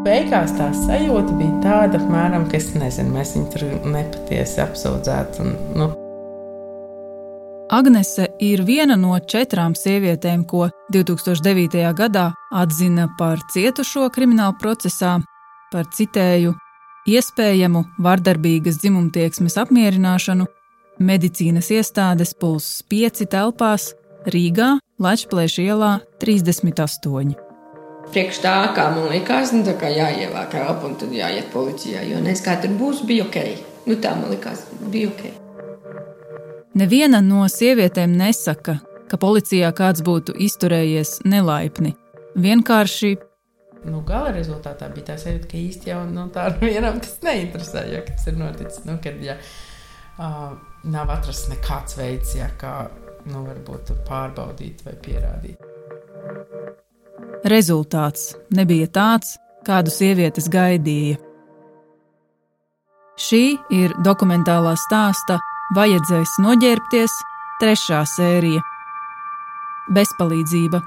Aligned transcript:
Beigās 0.00 0.54
tā 0.56 0.70
sajūta 0.72 1.34
bija 1.36 1.56
tāda, 1.60 1.98
apmēram, 2.00 2.46
ka 2.48 2.56
nezinu, 2.56 3.10
mēs 3.12 3.34
viņu 3.36 3.48
tur 3.52 3.64
nepatiesi 3.92 4.62
apsūdzētu. 4.64 5.44
Nu. 5.76 5.90
Agnese 7.70 8.30
ir 8.40 8.62
viena 8.64 8.96
no 8.96 9.18
četrām 9.20 9.76
sievietēm, 9.76 10.46
ko 10.48 10.70
2009. 10.94 11.84
gadā 11.98 12.30
atzina 12.48 13.10
par 13.18 13.44
cietušo 13.52 14.08
krimināla 14.14 14.56
procesā, 14.62 15.18
par 15.70 15.84
citēju, 15.92 16.54
iespējamu 17.04 17.84
vardarbīgas 18.00 18.80
dzimumtieksmes 18.80 19.58
apmierināšanu 19.60 20.48
medicīnas 20.96 21.68
iestādes 21.76 22.32
pulss 22.40 22.80
5 22.88 23.28
telpās 23.36 23.92
Rīgā, 24.24 24.78
Latvijas 24.96 25.60
ielā 25.60 25.92
38. 26.24 27.49
Priekš 28.10 28.40
tā, 28.42 28.54
kā 28.74 28.88
man 28.90 29.06
likās, 29.12 29.52
nu, 29.54 29.62
kā 29.78 29.90
jāievāk 29.94 30.56
elpa 30.58 30.88
un 30.88 30.96
tad 30.98 31.12
jāiet 31.14 31.52
policijā. 31.52 32.02
Jo 32.08 32.18
nezinu, 32.18 32.46
kā 32.48 32.56
tur 32.62 32.74
būs, 32.80 33.04
bija 33.06 33.28
ok. 33.28 33.38
Nu, 33.86 33.94
tā 34.02 34.16
man 34.18 34.32
likās, 34.32 34.64
bija 34.90 35.12
ok. 35.12 35.22
Neviena 36.80 37.20
no 37.22 37.46
sievietēm 37.50 38.16
nesaka, 38.18 38.80
ka 39.10 39.18
policijā 39.18 39.70
kāds 39.76 40.02
būtu 40.06 40.34
izturējies 40.42 41.20
nelaipni. 41.26 41.94
Vienkārši 42.38 43.16
nu, 43.88 44.02
gala 44.06 44.32
rezultātā 44.34 44.90
bija 44.92 45.12
tā 45.12 45.16
sajūta, 45.20 45.48
ka 45.50 45.58
īsti 45.60 45.92
jau 45.92 46.02
nu, 46.10 46.26
tā 46.34 46.48
vienam 46.62 47.00
tas 47.02 47.16
neinteresē, 47.24 47.86
ja 47.94 48.02
kas 48.06 48.26
ir 48.30 48.38
noticis. 48.40 48.84
Nu, 48.88 48.98
kad, 49.02 49.22
ja, 49.24 49.38
uh, 50.18 50.52
nav 50.90 51.14
atrasts 51.14 51.50
nekāds 51.52 51.98
veids, 52.00 52.34
ja, 52.38 52.50
kā 52.60 52.74
nu, 53.30 53.44
varbūt 53.46 53.94
pārbaudīt 54.08 54.84
vai 54.86 54.96
pierādīt. 55.06 55.68
Rezultāts 57.50 58.34
nebija 58.56 58.88
tāds, 58.92 59.36
kādu 59.66 59.92
sievietes 59.92 60.48
gaidīja. 60.52 61.16
Šī 63.20 63.44
ir 63.76 63.94
dokumentālā 64.04 64.74
stāsta 64.80 65.38
Vajadzēs 65.76 66.38
noģērbties 66.42 67.12
trešā 67.60 68.02
sērija- 68.16 68.60
Bezpalīdzība. 69.96 70.80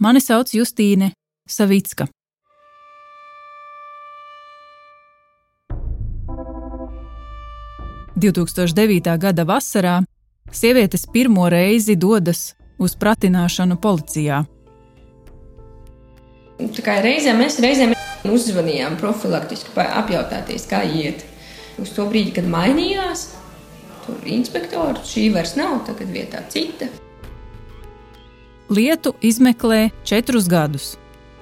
Mani 0.00 0.20
sauc 0.20 0.54
Justīne 0.56 1.12
Savicka.– 1.48 2.08
2009. 8.20 9.16
gada 9.18 9.44
vasarā 9.44 10.02
sievietes 10.52 11.06
pirmo 11.12 11.48
reizi 11.48 11.96
dodas 11.96 12.54
uz 12.80 12.96
pratināšanu 12.96 13.76
policijā. 13.80 14.44
Reizēm 16.60 17.40
mēs 17.40 17.58
reizēm 17.62 17.94
uzzvanījām 18.28 18.98
profilaktiski, 19.00 19.72
apjautāties, 19.80 20.66
kā 20.68 20.82
iet. 20.84 21.24
Uz 21.80 21.92
to 21.96 22.04
brīdi, 22.08 22.34
kad 22.36 22.48
mainījās, 22.50 23.30
tur 24.04 24.26
inspektori 24.28 25.00
šī 25.06 25.30
vairs 25.32 25.54
nav, 25.56 25.78
tagad 25.86 26.10
vietā 26.12 26.42
cita. 26.52 26.90
Lietu 28.70 29.14
izmeklē 29.24 29.88
četrus 30.06 30.46
gadus. 30.50 30.92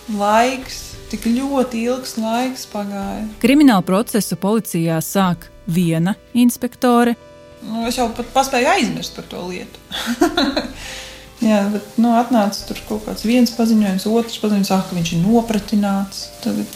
Laiks, 0.08 0.95
tik 1.11 1.27
ļoti 1.28 1.83
ilgs 1.91 2.14
laiks 2.17 2.64
pagāja. 2.70 3.27
Kriminālu 3.42 3.84
procesu 3.84 4.39
policijā 4.41 5.02
sāk 5.05 5.50
viena 5.67 6.14
inspektore. 6.33 7.19
Nu, 7.67 7.83
es 7.91 7.98
jau 7.98 8.06
pat 8.14 8.30
paspēju 8.33 8.70
aizmirst 8.70 9.19
par 9.19 9.27
to 9.28 9.42
lietu. 9.50 9.83
Jā, 11.44 11.61
bet 11.70 11.98
nu, 12.03 12.11
atnāca 12.19 12.64
tur 12.67 12.81
kaut 12.89 13.05
kāds 13.06 13.22
viens 13.27 13.53
paziņojums, 13.55 14.08
otrs 14.11 14.41
paziņojums, 14.42 14.72
ah, 14.75 14.83
ka 14.89 14.97
viņš 14.98 15.12
ir 15.14 15.22
nopratināts. 15.22 16.25
Tagad 16.42 16.75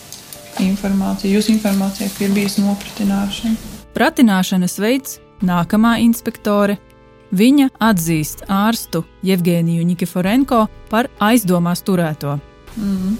informācija, 0.62 1.32
jūsu 1.32 1.54
informācija, 1.56 2.10
ka 2.14 2.26
ir 2.26 2.34
bijusi 2.36 2.62
nopratināšana. 2.62 3.56
Pratināšanas 3.96 4.78
veids 4.80 5.18
nākamā 5.42 5.96
inspektore. 6.04 6.78
Viņa 7.32 7.70
atzīst 7.80 8.44
ārstu 8.52 9.06
Jevgeniju 9.24 9.86
Nikiforenko 9.88 10.66
par 10.90 11.08
aizdomās 11.16 11.80
turēto. 11.82 12.36
Mm. 12.76 13.16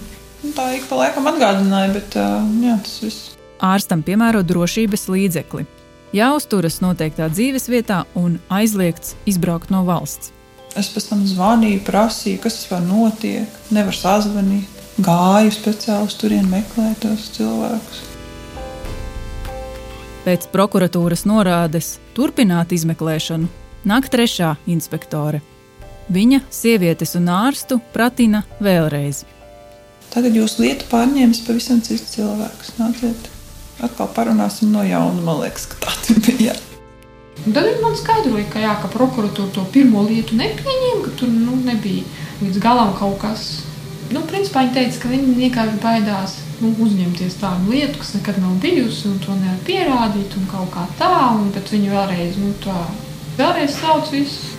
Tā 0.53 0.67
ik 0.77 0.85
pa 0.89 0.99
laikam 0.99 1.27
atgādināja, 1.31 1.93
bet 1.95 2.17
jā, 2.17 2.75
tas 2.85 2.99
viss. 3.01 3.31
Ārstam 3.63 4.03
piemēro 4.05 4.43
drošības 4.45 5.07
līdzekli. 5.09 5.65
Jāuzturas 6.13 6.77
noteiktā 6.83 7.25
dzīves 7.31 7.65
vietā 7.73 8.03
un 8.19 8.37
aizliegts 8.53 9.15
izbraukt 9.25 9.73
no 9.73 9.81
valsts. 9.87 10.29
Es 10.79 10.89
pēc 10.89 11.05
tam 11.11 11.21
zvanīju, 11.29 11.83
prasīju, 11.85 12.39
kas 12.41 12.57
tas 12.57 12.71
var 12.71 12.81
notiek. 12.87 13.59
Nevar 13.73 13.93
sazvanīt. 13.93 14.81
Gāju 15.03 15.53
speciāli 15.53 16.09
uz 16.09 16.15
turieni 16.21 16.49
meklēt 16.49 17.01
tos 17.01 17.29
cilvēkus. 17.33 18.01
Pēc 20.23 20.45
prokuratūras 20.53 21.25
norādes 21.27 21.97
turpināt 22.15 22.71
izmeklēšanu 22.73 23.49
nāk 23.89 24.09
trešā 24.13 24.53
inspektore. 24.71 25.41
Viņa 26.13 26.41
sievietes 26.53 27.15
un 27.19 27.29
ārstu 27.31 27.79
pratina 27.93 28.43
vēlreiz. 28.63 29.23
Tagad 30.13 30.35
jūs 30.37 30.59
lietu 30.61 30.87
pārņēmis 30.91 31.41
pavisam 31.47 31.81
cits 31.85 32.13
cilvēks. 32.13 32.75
Nāciet, 32.77 33.29
atkal 33.81 34.11
parunāsim 34.13 34.73
no 34.73 34.85
jauna. 34.85 35.21
Man 35.25 35.41
liekas, 35.41 35.69
ka 35.73 35.81
tā 35.87 36.17
bija. 36.27 36.55
Un 37.43 37.51
tad 37.51 37.65
viņi 37.67 37.81
man 37.83 37.95
skaidroja, 37.99 38.45
ka, 38.53 38.61
jā, 38.63 38.73
ka 38.79 38.89
prokuratūra 38.93 39.51
to 39.55 39.65
pirmo 39.73 40.05
lietu 40.07 40.37
nepieņēma, 40.39 41.01
ka 41.03 41.13
tur 41.19 41.31
nu, 41.33 41.57
nebija 41.65 42.05
līdz 42.43 42.61
galam 42.63 42.93
kaut 42.95 43.17
kas. 43.23 43.47
Nu, 44.13 44.21
principā 44.29 44.63
viņi 44.63 44.75
teica, 44.77 45.01
ka 45.01 45.11
viņi 45.11 45.35
vienkārši 45.39 45.81
baidās 45.83 46.37
nu, 46.61 46.71
uzņemties 46.85 47.35
tādu 47.41 47.73
lietu, 47.73 47.99
kas 47.99 48.13
nekad 48.15 48.39
nav 48.39 48.55
bijusi, 48.63 49.09
un 49.09 49.19
to 49.23 49.35
nevar 49.35 49.59
pierādīt, 49.67 50.37
un 50.39 50.47
kaut 50.51 50.71
kā 50.75 50.85
tā, 50.99 51.11
un 51.35 51.51
viņi 51.51 51.91
vēlreiz, 51.91 52.39
nu, 52.39 52.53
tā, 52.63 52.77
vēlreiz 53.39 53.75
sauc 53.75 54.11
visu. 54.13 54.53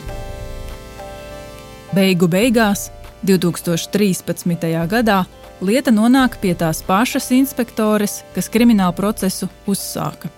Beigu 1.95 2.29
beigās, 2.29 2.91
2013. 3.25 4.69
gadā, 4.91 5.23
lieta 5.65 5.95
nonāk 5.95 6.41
pie 6.43 6.53
tās 6.59 6.83
pašas 6.85 7.31
inspektores, 7.33 8.23
kas 8.35 8.51
kriminālu 8.53 8.97
procesu 8.99 9.49
uzsāka. 9.71 10.29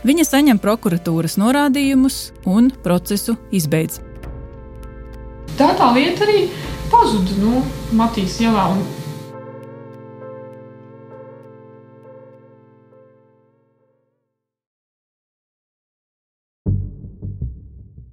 Viņa 0.00 0.24
saņem 0.24 0.56
prokuratūras 0.56 1.34
norādījumus 1.36 2.30
un 2.48 2.70
procesu 2.84 3.34
izbeidz. 3.52 3.98
Tā 5.58 5.74
tā 5.76 5.90
lieta 5.92 6.24
arī 6.24 6.46
pazuda 6.88 7.36
nu, 7.36 7.60
Matīs 7.92 8.38
ielā. 8.40 8.64
Un... 8.72 8.80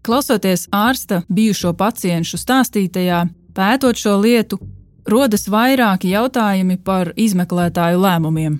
Klausoties 0.03 0.65
ārsta 0.71 1.21
bijušo 1.31 1.71
pacientu 1.75 2.39
stāstītajā, 2.39 3.21
pētot 3.55 3.95
šo 3.99 4.17
lietu, 4.19 4.59
rodas 5.07 5.47
vairāki 5.51 6.11
jautājumi 6.11 6.79
par 6.83 7.13
izmeklētāju 7.15 8.03
lēmumiem. 8.03 8.59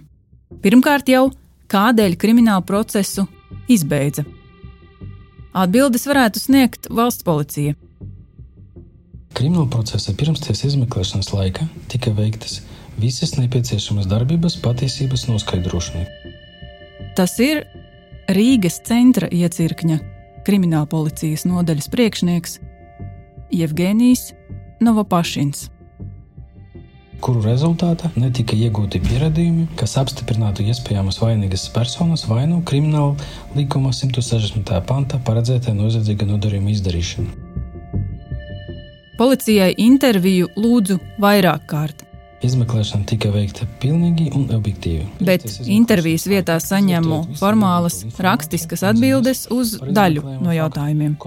Pirmkārt, 0.64 1.12
jau 1.12 1.28
kādēļ 1.72 2.16
kriminālu 2.20 2.66
procesu 2.68 3.28
izbeidza. 3.72 4.26
Atbildes 5.58 6.06
varētu 6.08 6.42
sniegt 6.42 6.90
valsts 6.94 7.26
policija. 7.26 7.76
Krimināla 9.38 9.70
procesa 9.70 10.14
pirmstiesas 10.18 10.72
izmeklēšanas 10.72 11.32
laikā 11.34 11.68
tika 11.92 12.14
veiktas 12.18 12.62
visas 12.98 13.36
nepieciešamas 13.38 14.08
darbības 14.10 14.58
patiesības 14.64 15.28
noskaidrošanai. 15.30 16.06
Tas 17.18 17.38
ir 17.42 17.64
Rīgas 18.34 18.82
centra 18.86 19.30
iecirkņa 19.32 20.00
krimināla 20.48 20.88
policijas 20.90 21.46
nodaļas 21.48 21.90
priekšnieks 21.94 22.60
Jevgenijs 23.54 24.32
Novopašins 24.84 25.68
kuru 27.22 27.42
rezultātā 27.46 28.12
netika 28.20 28.56
iegūti 28.58 29.02
pierādījumi, 29.04 29.68
kas 29.80 29.98
apstiprinātu 30.02 30.66
iespējamas 30.68 31.20
vainīgas 31.22 31.68
personas 31.76 32.26
vainu 32.30 32.62
krimināla 32.68 33.16
likuma 33.58 33.94
160. 33.96 34.74
pantā 34.88 35.20
paredzētā 35.26 35.74
noziedzīga 35.78 36.30
nodarījuma 36.30 36.74
izdarīšanu. 36.76 37.46
Policijai 39.18 39.72
interviju 39.82 40.52
lūdzu 40.54 41.00
vairāk 41.22 41.66
kārt. 41.70 42.04
Izmeklēšana 42.46 43.08
tika 43.10 43.32
veikta 43.34 43.66
pilnīgi 43.82 44.28
un 44.38 44.44
objektīvi. 44.54 45.08
Bet 45.26 45.48
intervijas 45.66 46.28
vietā 46.30 46.60
saņemu 46.62 47.24
formālas 47.40 48.04
rakstiskas 48.22 48.86
atbildes 48.86 49.48
uz 49.54 49.74
daļu 49.82 50.38
no 50.46 50.54
jautājumiem. 50.54 51.18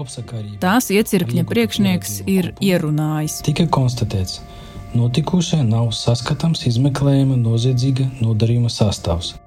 Tās 0.63 0.87
iecirkņa 0.95 1.43
priekšnieks 1.51 2.21
ir 2.31 2.53
ierunājis. 2.63 3.41
Tika 3.43 3.67
konstatēts, 3.67 4.39
ka 4.39 4.60
Notikušajā 4.91 5.63
nav 5.63 5.93
saskatāms 5.95 6.65
izmeklējuma 6.67 7.37
noziedzīga 7.39 8.09
nodarījuma 8.19 8.67
sastāvs. 8.67 9.37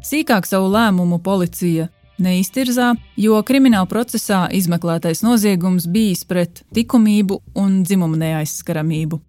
Sīkāk 0.00 0.46
savu 0.48 0.70
lēmumu 0.72 1.18
policija 1.20 1.90
neiztirzā, 2.22 2.94
jo 3.20 3.36
krimināla 3.44 3.84
procesā 3.90 4.46
izmeklētais 4.54 5.20
noziegums 5.26 5.86
bijis 5.92 6.24
pret 6.24 6.62
likumību 6.76 7.40
un 7.60 7.82
dzimumu 7.84 8.16
neaizskaramību. 8.22 9.20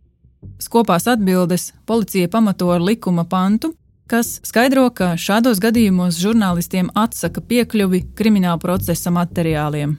Skopās 0.64 1.10
atbildes 1.12 1.74
policija 1.86 2.32
pamato 2.32 2.72
ar 2.72 2.80
likuma 2.80 3.26
pantu, 3.28 3.74
kas 4.08 4.38
skaidro, 4.48 4.88
ka 4.96 5.18
šādos 5.20 5.60
gadījumos 5.60 6.22
žurnālistiem 6.24 6.88
atsaka 6.96 7.44
piekļuvi 7.44 8.06
krimināla 8.16 8.62
procesa 8.64 9.12
materiāliem. 9.12 9.98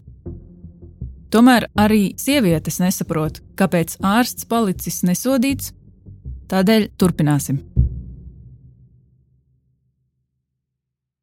Tomēr 1.31 1.69
arī 1.79 2.17
sievietes 2.19 2.81
nesaprot, 2.83 3.39
kāpēc 3.55 4.01
ārsts 4.03 4.49
palicis 4.51 5.05
nesodīts, 5.07 5.71
tādēļ 6.51 6.89
turpināsim. 6.99 7.61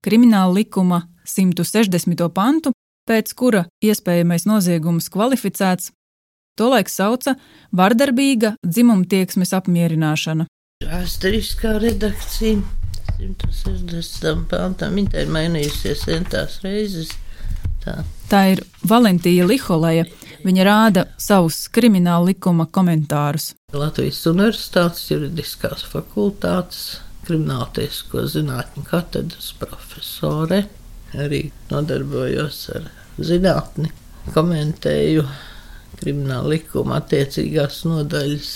Krimināla 0.08 0.54
likuma 0.56 1.02
160. 1.28 2.24
pantu, 2.32 2.72
pēc 3.08 3.34
kura 3.36 3.66
iespējamais 3.84 4.48
noziegums 4.48 5.10
kvalificēts, 5.12 5.92
tolaik 6.56 6.88
sauca 6.88 7.36
vardarbīga 7.76 8.56
dzimumtieksmes 8.64 9.52
apmierināšana. 9.60 10.48
Vēsturiskā 10.88 11.76
redakcija 11.84 12.62
160. 13.18 14.46
pantam 14.48 15.02
ir 15.04 15.34
mainījusies 15.36 16.08
centās 16.08 16.62
reizes. 16.64 17.12
Tā. 17.84 18.06
Tā 18.28 18.42
ir 18.52 18.64
Valentīna 18.88 19.48
Liholēja. 19.48 20.08
Viņa 20.44 20.64
rāda 20.68 21.04
savus 21.20 21.66
krimināla 21.74 22.30
likuma 22.30 22.68
komentārus. 22.72 23.54
Latvijas 23.74 24.20
Universitātes 24.30 25.08
juridiskās 25.10 25.84
fakultātes 25.88 27.00
krimināltisko 27.28 28.26
zinātņu 28.32 28.84
katedras 28.88 29.50
profesore. 29.60 30.66
Arī 31.18 31.48
nodarbojos 31.72 32.62
ar 32.76 32.90
zinātni, 33.18 33.90
komentēju 34.36 35.24
krimināla 35.98 36.52
likuma 36.56 37.00
attiecīgās 37.02 37.86
nodaļas. 37.88 38.50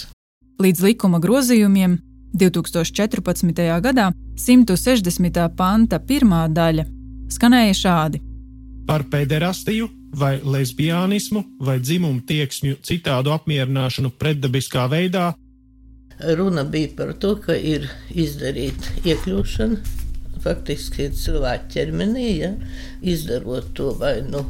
Līdz 0.62 0.84
likuma 0.86 1.22
grozījumiem 1.24 1.96
2014. 2.38 3.64
gadā 3.84 4.12
160. 4.40 5.48
panta 5.58 6.00
pirmā 6.00 6.46
daļa 6.52 6.86
skanēja 7.32 7.80
šādi: 7.82 8.22
Par 8.92 9.04
pederastiju 9.08 9.88
vai 10.20 10.42
lesbianismu 10.44 11.44
vai 11.64 11.78
dzimumu 11.80 12.26
tieksmju 12.28 12.82
citādu 12.84 13.32
apmierināšanu 13.32 14.10
pretdabiskā 14.20 14.84
veidā. 14.92 15.30
Runa 16.36 16.66
bija 16.68 16.90
par 16.98 17.14
to, 17.24 17.38
ka 17.40 17.56
ir 17.56 17.88
izdarīta 18.12 18.98
iekļūšana 19.08 19.80
faktiski 20.44 21.08
cilvēka 21.16 21.72
ķermenī, 21.72 22.28
ja, 22.42 22.52
izdarot 23.00 23.72
to 23.80 23.94
vai 23.96 24.18
nu 24.28 24.44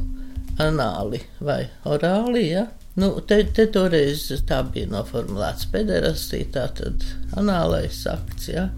anāli 0.58 1.22
vai 1.38 1.62
orāli. 1.86 2.48
Ja. 2.50 2.66
Nu, 2.98 3.14
te, 3.22 3.44
te 3.46 3.70
toreiz 3.70 4.26
tā 4.50 4.64
bija 4.74 4.90
noformulēts 4.90 5.70
pederastija, 5.70 6.50
tā 6.58 6.66
tad 6.82 7.06
anālais 7.38 8.08
akts, 8.10 8.50
ja. 8.50 8.72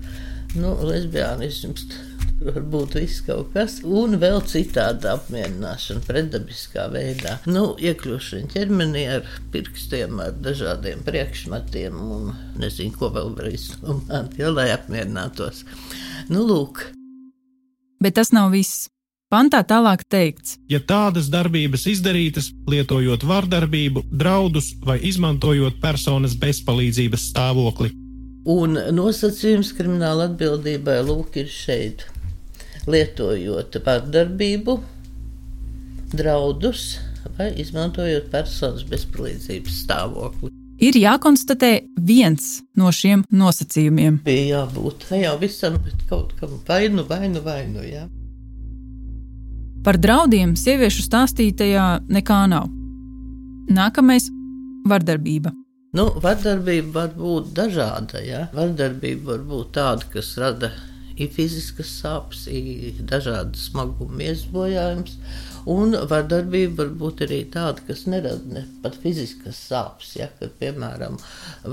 Nu, 0.59 0.75
lesbianisms 0.91 1.87
var 2.47 2.63
būt 2.75 2.97
viss 2.99 3.23
kaut 3.25 3.51
kas, 3.55 3.79
un 3.83 4.17
vēl 4.21 4.41
citāda 4.49 5.15
apmierināšana 5.17 6.03
pretdabiskā 6.07 6.87
veidā. 6.93 7.37
Nu, 7.49 7.73
iekļūšana 7.79 8.51
ķermenī 8.53 9.03
ar 9.17 9.27
pirkstiem, 9.53 10.19
ar 10.23 10.33
dažādiem 10.43 11.03
priekšmetiem, 11.07 11.99
un 12.17 12.33
nezinu, 12.61 12.95
ko 12.97 13.11
vēl 13.13 13.35
var 13.37 13.51
izdomāt, 13.53 14.37
jo, 14.39 14.53
lai 14.55 14.71
apmierinātos. 14.75 15.63
Nu, 16.31 16.45
lūk. 16.47 16.89
Bet 18.03 18.17
tas 18.19 18.33
nav 18.35 18.51
viss. 18.55 18.89
Pantā 19.33 19.63
tālāk 19.65 20.03
teikts, 20.13 20.59
ja 20.69 20.77
tādas 20.77 21.25
darbības 21.33 21.87
izdarītas, 21.89 22.51
lietojot 22.69 23.23
vardarbību, 23.25 24.03
draudus 24.13 24.67
vai 24.85 24.99
izmantojot 25.09 25.79
personas 25.81 26.35
bezpalīdzības 26.37 27.31
stāvokli. 27.31 27.89
Un 28.53 28.77
nosacījums 28.93 29.71
krimināla 29.73 30.27
atbildībai 30.29 30.99
lūk 31.07 31.39
ir 31.41 31.49
šeit. 31.49 32.05
Lietojot 32.83 33.77
vardarbību, 33.85 34.73
draudus 36.11 36.97
vai 37.37 37.53
izmantojot 37.63 38.27
personas 38.31 38.83
bezpalīdzības 38.89 39.77
stāvokli. 39.85 40.51
Ir 40.83 40.97
jākonstatē 40.99 41.71
viens 42.03 42.57
no 42.75 42.91
šiem 42.91 43.23
nosacījumiem. 43.31 44.19
Bija 44.25 44.63
jābūt 44.65 45.07
ne 45.13 45.21
jau 45.21 45.37
visam, 45.39 45.77
bet 45.85 46.03
kaut 46.09 46.33
kam 46.39 46.57
vainu, 46.67 47.05
vainu, 47.07 47.43
vainu. 47.45 47.85
Jā. 47.87 48.03
Par 49.83 49.99
draudiem 49.99 50.57
sieviešu 50.59 51.05
stāstītajā 51.07 51.87
nekā 52.11 52.39
nav. 52.51 52.67
Nākamais- 53.71 54.27
vardarbība. 54.91 55.53
Nu, 55.93 56.09
vardarbība 56.19 56.91
var 56.91 57.11
būt 57.15 57.53
dažāda. 57.55 58.19
Ja? 58.25 58.47
Vardarbība 58.53 59.23
var 59.37 59.43
būt 59.47 59.71
tāda, 59.77 60.09
kas 60.11 60.35
rada 60.37 60.71
ir 61.17 61.31
fiziskas 61.33 61.91
sāpes, 62.01 62.45
ir 62.49 63.01
dažādas 63.09 63.69
smaguma 63.69 64.25
iesbojājums. 64.29 65.17
Un 65.69 65.95
vardarbība 66.11 66.83
var 66.83 66.93
būt 66.99 67.23
arī 67.27 67.39
tāda, 67.53 67.83
kas 67.87 68.05
nerada 68.09 68.57
ne 68.57 68.65
pat 68.83 68.97
fiziskas 68.99 69.59
sāpes, 69.69 70.15
ja, 70.19 70.27
kad, 70.39 70.55
piemēram, 70.59 71.19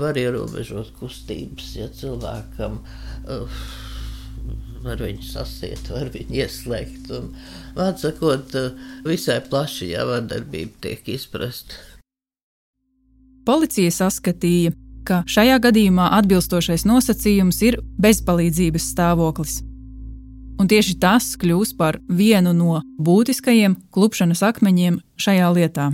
var 0.03 0.19
ierobežot 0.19 0.93
kustības, 0.99 1.73
ja 1.75 1.89
cilvēkam 1.99 2.79
uh, 2.81 3.61
var 4.85 5.01
viņu 5.03 5.25
sasiet, 5.27 5.89
var 5.91 6.09
viņu 6.13 6.39
ieslēgt. 6.41 7.11
Vārds 7.77 8.05
sakot, 8.05 8.55
visai 9.07 9.41
plaši 9.45 9.91
jau 9.93 10.07
vardarbība 10.13 10.87
tiek 10.87 11.11
izprasta. 11.17 11.77
Policija 13.45 13.91
saskatīja, 13.93 14.71
ka 15.07 15.23
šajā 15.29 15.57
gadījumā 15.63 16.11
atbilstošais 16.19 16.85
nosacījums 16.89 17.61
ir 17.67 17.79
bezpalīdzības 18.01 18.87
stāvoklis. 18.93 19.61
Un 20.61 20.69
tieši 20.69 20.99
tas 21.01 21.33
kļūs 21.41 21.73
par 21.77 21.97
vienu 22.05 22.53
no 22.53 22.81
būtiskajiem 23.01 23.79
klupšanas 23.93 24.43
akmeņiem 24.45 24.99
šajā 25.17 25.49
lietā. 25.57 25.87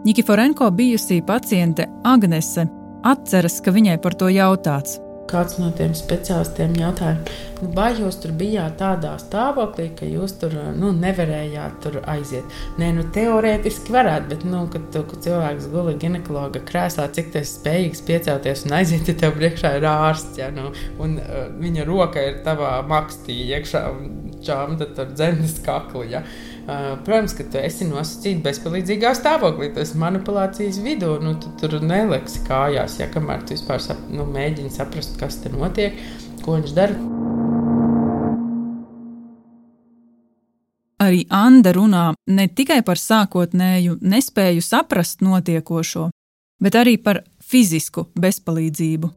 Nikiforenko 0.00 0.70
bijusī 0.72 1.20
paciente 1.20 1.84
Agnese 2.08 2.64
atceras, 3.04 3.60
ka 3.60 3.72
viņai 3.72 4.00
par 4.00 4.16
to 4.16 4.30
jautāts. 4.32 4.98
Kāds 5.30 5.60
no 5.60 5.70
tiem 5.78 5.92
speciālistiem 5.94 6.74
jautāja, 6.80 7.20
nu, 7.60 7.70
vai 7.76 7.92
jūs 7.94 8.18
tur 8.22 8.32
bijāt 8.36 8.76
tādā 8.80 9.12
stāvoklī, 9.22 9.88
ka 9.98 10.08
jūs 10.08 10.34
tur 10.42 10.56
nu, 10.76 10.90
nevarējāt 10.96 11.78
tur 11.84 12.00
aiziet? 12.10 12.58
Nē, 12.80 12.90
nu, 12.96 13.06
teorētiski 13.14 13.94
varētu, 13.94 14.30
bet, 14.32 14.46
nu, 14.48 14.64
kad, 14.72 14.88
kad 15.12 15.24
cilvēks 15.26 15.70
gulēja 15.70 16.02
ginekologa 16.02 16.62
krēslā, 16.66 17.06
cik 17.14 17.32
tas 17.36 17.54
spējīgs 17.60 18.04
piecelties 18.08 18.66
un 18.66 18.78
aiziet, 18.80 19.06
ja 19.06 19.16
tev 19.22 19.36
priekšā 19.38 19.76
ir 19.78 19.88
ārsts, 19.90 20.38
ja, 20.42 20.50
nu, 20.54 20.72
un 21.02 21.18
uh, 21.22 21.46
viņa 21.62 21.86
roka 21.88 22.26
ir 22.26 22.42
tavā 22.46 22.78
makstī 22.90 23.38
iekšā 23.54 23.86
un 23.94 24.14
čāmta 24.44 24.90
tur 24.96 25.14
dzemdas 25.14 25.60
kakli. 25.64 26.10
Ja. 26.16 26.24
Uh, 26.24 26.49
protams, 27.04 27.34
ka 27.36 27.46
tu 27.50 27.58
esi 27.60 27.86
nosacīts 27.88 28.42
bezpalīdzīgā 28.44 29.12
stāvoklī, 29.18 29.70
tas 29.74 29.94
manipulācijas 29.98 30.80
vidū. 30.84 31.16
Nu, 31.22 31.34
tu 31.40 31.52
tur 31.60 31.78
neliksi 31.82 32.44
kājās, 32.46 32.98
ja 33.00 33.08
kamēr 33.10 33.44
tu 33.46 33.56
vispār 33.56 33.82
sap, 33.82 34.02
nu, 34.12 34.26
mēģini 34.28 34.72
saprast, 34.74 35.16
kas 35.20 35.40
te 35.42 35.52
notiek, 35.54 35.98
ko 36.44 36.58
viņš 36.58 36.76
dara. 36.76 36.98
Arī 41.00 41.22
Anna 41.32 41.72
runā 41.72 42.02
ne 42.28 42.44
tikai 42.52 42.82
par 42.84 43.00
sākotnēju 43.00 43.96
nespēju 44.04 44.60
saprast 44.62 45.24
notiekošo, 45.24 46.10
bet 46.60 46.76
arī 46.76 46.98
par 47.00 47.22
fizisku 47.40 48.10
bezpalīdzību. 48.20 49.08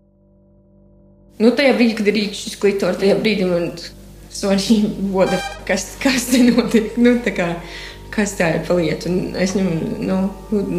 Nu, 1.43 1.51
tajā 1.51 1.74
brīdī, 1.75 1.98
kad 1.98 2.07
ir 2.07 2.17
rīkšķis 2.19 2.45
šis 2.48 2.62
klitors, 2.62 3.01
tajā 3.01 3.17
brīdī 3.19 3.50
man 3.50 3.72
svarīgi, 4.33 4.91
kas, 5.67 5.93
kas 6.03 6.29
te 6.31 6.41
notiek. 6.47 6.95
Nu, 7.01 7.15
kā, 7.23 7.49
kas 8.13 8.35
tā 8.39 8.49
ir 8.57 8.63
pa 8.67 8.77
lietu? 8.77 9.11
Un 9.11 9.37
es 9.39 9.55
viņam, 9.57 10.01
nu, 10.07 10.17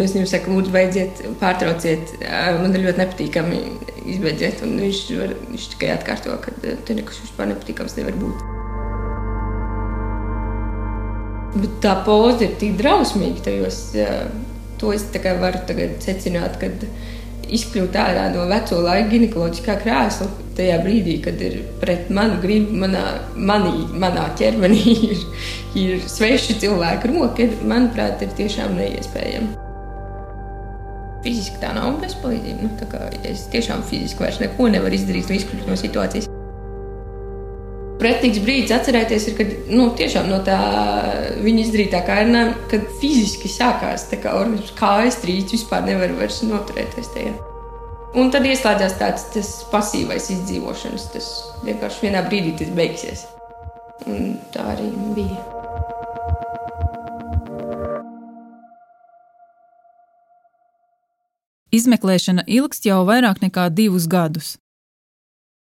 es 0.05 0.15
viņam 0.17 0.29
saku, 0.31 0.55
lūdzu, 0.55 0.75
beidziet, 0.75 1.23
pārtrauciet. 1.43 2.17
Man 2.61 2.75
ir 2.75 2.87
ļoti 2.89 3.03
nepatīkami 3.03 3.63
izbeidziet. 4.15 4.65
Un 4.67 4.77
viņš, 4.83 5.05
var, 5.21 5.37
viņš 5.53 5.71
tikai 5.75 5.95
atkārto, 5.95 6.37
ka 6.45 6.55
te 6.63 6.99
nekas 6.99 7.23
vispār 7.25 7.51
nepatīkams 7.53 7.99
nevar 8.01 8.21
būt. 8.21 8.51
Bet 11.55 11.75
tā 11.85 11.95
poza 12.07 12.49
ir 12.49 12.57
tik 12.59 12.75
drausmīga 12.81 13.45
tajos. 13.47 13.85
To 14.83 14.91
es 14.91 15.05
varu 15.39 15.61
secināt, 16.03 16.59
kad 16.59 16.83
izkļūt 17.53 17.97
ārā 18.01 18.29
no 18.35 18.47
veco 18.51 18.81
laiku 18.85 19.13
ginekoloģiskā 19.15 19.77
krēsla. 19.83 20.29
Tajā 20.55 20.77
brīdī, 20.85 21.17
kad 21.25 21.41
ir 21.43 21.59
pret 21.81 22.11
manu 22.15 22.39
gribu, 22.43 22.77
manā, 22.85 23.03
manī, 23.35 23.89
manā 23.99 24.29
ķermenī 24.39 24.83
ir, 25.11 25.25
ir 25.81 26.05
sveši 26.11 26.59
cilvēki 26.63 27.11
roka, 27.11 27.49
manuprāt, 27.67 28.23
ir 28.23 28.37
tiešām 28.39 28.77
neiespējami. 28.79 29.55
Fiziski 31.25 31.59
tā 31.63 31.73
nav 31.75 31.97
bezpalīdzība. 32.03 32.69
Nu, 32.69 32.91
kā, 32.93 33.09
es 33.25 33.49
tiešām 33.53 33.83
fiziski 33.89 34.27
vairs 34.27 34.43
neko 34.45 34.69
nevaru 34.77 35.01
izdarīt, 35.01 35.33
lai 35.33 35.41
izkļūtu 35.41 35.73
no 35.73 35.81
situācijas. 35.81 36.34
Pretīgs 38.05 38.43
brīdis 38.45 38.75
atcerēties, 38.77 39.31
ir, 39.31 39.37
kad 39.39 39.53
nu, 39.73 39.89
tiešām 39.97 40.29
no 40.29 40.43
tā 40.45 40.59
viņa 41.41 41.63
izdarītā 41.65 42.03
kārdinājuma, 42.05 42.69
kad 42.69 42.85
fiziski 43.01 43.49
sākās 43.49 44.09
tā 44.11 44.21
kā 44.21 44.37
organisms 44.37 44.75
kājas 44.77 45.21
trīc, 45.23 45.55
vispār 45.57 45.87
nevar 45.89 46.13
vairs 46.19 46.43
noturēties 46.45 47.13
tajā. 47.17 47.35
Un 48.15 48.29
tad 48.31 48.45
ieslēdzās 48.47 48.99
tāds 49.01 49.25
tas 49.35 49.49
pasīvais 49.73 50.29
izdzīvošanas, 50.37 51.09
tas 51.17 51.31
vienkārši 51.65 52.05
vienā 52.05 52.23
brīdī 52.29 52.55
tas 52.61 52.71
beigsies. 52.77 53.25
Un 54.07 54.37
tā 54.55 54.69
arī 54.75 54.91
bija. 55.17 55.41
Izmeklēšana 61.75 62.45
ilgst 62.47 62.87
jau 62.87 63.01
vairāk 63.09 63.41
nekā 63.43 63.67
divus 63.75 64.07
gadus. 64.07 64.55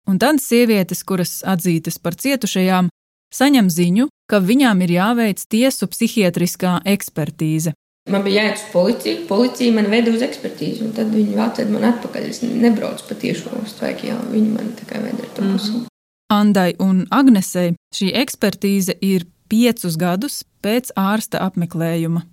Un 0.09 0.19
tad 0.19 0.41
sievietes, 0.43 1.03
kuras 1.07 1.41
atzītas 1.47 1.99
par 2.03 2.17
cietušajām, 2.19 2.89
saņem 3.35 3.69
ziņu, 3.71 4.09
ka 4.31 4.41
viņām 4.43 4.81
ir 4.87 4.97
jāveic 4.97 5.45
tiesu 5.51 5.89
psihiatriskā 5.91 6.81
ekspertīze. 6.95 7.75
Man 8.11 8.25
bija 8.25 8.43
jāiet 8.43 8.59
uz 8.59 8.65
policiju, 8.73 9.27
policija 9.29 9.75
man 9.77 9.91
veda 9.93 10.11
uz 10.11 10.25
ekspertīzi, 10.25 10.83
un 10.87 10.95
tad 10.97 11.13
viņi 11.15 11.37
atveda 11.39 11.75
man 11.75 11.87
atpakaļ. 11.93 12.27
Es 12.33 12.41
nebraucu 12.43 13.07
pa 13.07 13.19
tiešo 13.23 13.61
uz 13.61 13.77
tvaiku, 13.79 14.17
viņi 14.33 14.51
man 14.57 14.73
tā 14.79 14.89
kā 14.89 15.03
veda 15.05 15.23
ar 15.27 15.31
to 15.37 15.47
pusi. 15.47 15.77
Mm. 15.77 15.87
Andai 16.31 16.71
un 16.83 17.05
Agnesei 17.11 17.77
šī 17.95 18.11
ekspertīze 18.23 18.97
ir 19.05 19.29
piecus 19.51 19.99
gadus 20.01 20.43
pēc 20.65 20.95
ārsta 20.99 21.43
apmeklējuma 21.45 22.25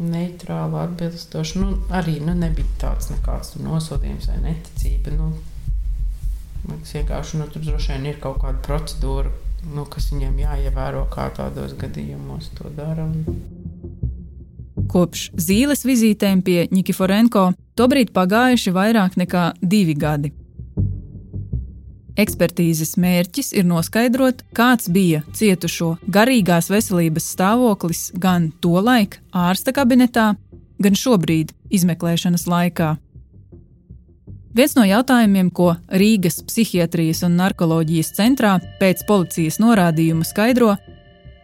neitrāli, 0.00 0.78
atbilstoši. 0.82 1.60
Nu, 1.62 1.76
arī 1.94 2.18
nu, 2.24 2.34
nebija 2.38 2.68
tāds 2.80 3.10
nekāds 3.12 3.56
nosodījums 3.62 4.28
vai 4.30 4.40
neticība. 4.46 5.14
Nu, 5.16 5.32
Liekas, 6.68 6.92
vienkārši 6.94 7.40
nu, 7.40 7.48
tur 7.50 7.64
droši 7.66 7.94
vien 7.94 8.10
ir 8.12 8.20
kaut 8.22 8.38
kāda 8.42 8.60
procedūra, 8.62 9.32
nu, 9.74 9.86
kas 9.90 10.10
viņiem 10.12 10.38
jāievēro, 10.44 11.06
kā 11.10 11.26
tādos 11.34 11.74
gadījumos 11.78 12.52
to 12.58 12.70
dara. 12.76 13.08
Kopš 14.92 15.30
zīles 15.40 15.86
vizītēm 15.88 16.42
pie 16.44 16.66
Nikiforenko 16.70 17.50
tobrīd 17.78 18.12
pagājuši 18.14 18.74
vairāk 18.76 19.18
nekā 19.18 19.48
divi 19.62 19.96
gadi. 19.98 20.32
Ekspertīzes 22.22 22.98
mērķis 23.00 23.54
ir 23.56 23.64
noskaidrot, 23.64 24.42
kāds 24.52 24.90
bija 24.92 25.22
cietušo 25.32 25.94
garīgās 26.12 26.68
veselības 26.68 27.30
stāvoklis 27.32 28.10
gan 28.20 28.50
tolaik 28.60 29.16
ārsta 29.32 29.72
kabinetā, 29.72 30.34
gan 30.82 30.98
šobrīd 30.98 31.54
izmeklēšanas 31.72 32.44
laikā. 32.52 32.96
Viens 34.52 34.74
no 34.76 34.82
jautājumiem, 34.84 35.48
ko 35.48 35.70
Rīgas 35.88 36.42
psihiatrijas 36.44 37.22
un 37.24 37.38
narkoloģijas 37.40 38.10
centrā 38.18 38.58
pēc 38.80 39.06
policijas 39.08 39.56
norādījuma 39.62 40.26
skaidro, 40.28 40.74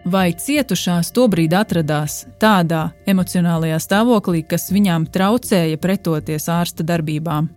vai 0.04 0.34
cietušās 0.36 1.08
tobrīd 1.16 1.56
atradās 1.56 2.26
tādā 2.40 2.90
emocionālajā 3.08 3.80
stāvoklī, 3.80 4.44
kas 4.44 4.68
viņām 4.74 5.08
traucēja 5.14 5.80
pretoties 5.80 6.50
ārsta 6.52 6.84
darbībām, 6.84 7.48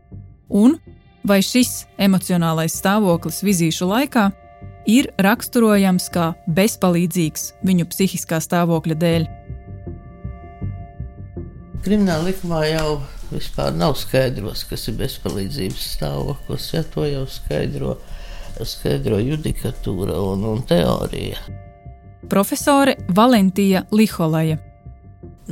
un 0.47 0.79
vai 1.27 1.41
šis 1.43 1.85
emocionālais 1.99 2.79
stāvoklis 2.79 3.43
vizīšu 3.43 3.91
laikā 3.91 4.29
ir 4.87 5.11
raksturojams 5.19 6.07
kā 6.15 6.31
bezpalīdzīgs 6.47 7.57
viņu 7.67 7.91
psihiskā 7.91 8.39
stāvokļa 8.39 9.01
dēļ. 9.03 9.31
Krimināla 11.83 12.31
likumā 12.31 12.67
jau 12.71 13.01
vispār 13.31 13.75
nav 13.75 13.95
skaidros, 13.99 14.65
kas 14.69 14.87
ir 14.91 14.97
bezpalīdzības 15.01 15.85
stāvoklis. 15.97 16.71
Ja, 16.75 16.83
to 16.83 17.05
jau 17.07 17.25
skaidro, 17.29 17.97
skaidro 18.67 19.21
judikatūra 19.21 20.17
un, 20.31 20.45
un 20.53 20.65
teorija. 20.67 21.39
Profesore 22.31 22.97
Valentija 23.15 23.85
Liholaja 23.91 24.59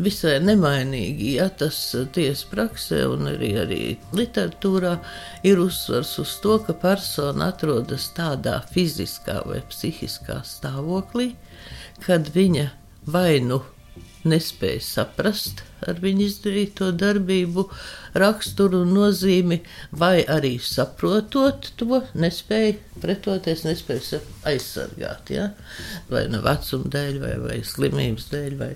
visai 0.03 0.37
nemainīgi. 0.43 1.33
Ja 1.37 1.49
tas 1.49 1.77
tiesas 2.13 2.45
praksē 2.49 3.03
un 3.09 3.29
arī, 3.31 3.51
arī 3.63 3.81
literatūrā 4.15 4.95
ir 5.47 5.61
uzsvars 5.61 6.15
uz 6.23 6.35
to, 6.43 6.57
ka 6.65 6.75
persona 6.77 7.49
atrodas 7.53 8.09
tādā 8.17 8.59
fiziskā 8.73 9.41
vai 9.47 9.61
psihiskā 9.69 10.41
stāvoklī, 10.47 11.33
kad 12.05 12.31
viņa 12.35 12.69
vai 13.09 13.39
nu 13.43 13.61
nespēja 14.27 14.83
saprast 14.83 15.63
ar 15.87 15.99
viņu 16.03 16.25
izdarīto 16.25 16.91
darbību, 16.99 17.65
raksturu 18.19 18.83
un 18.85 18.93
nozīmi, 18.97 19.59
vai 19.91 20.23
arī 20.25 20.55
saprotot 20.63 21.71
to, 21.79 22.01
nespēja 22.17 22.77
pretoties, 22.99 23.63
nespēja 23.67 24.19
aizsargāt. 24.49 25.31
Ja? 25.33 25.49
Vai 26.09 26.25
no 26.31 26.41
vecuma 26.45 26.89
dēļ, 26.95 27.19
vai, 27.23 27.35
vai 27.43 27.59
slimības 27.65 28.29
dēļ, 28.33 28.57
vai 28.59 28.71